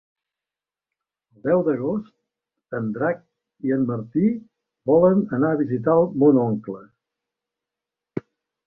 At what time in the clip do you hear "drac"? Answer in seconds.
2.97-3.21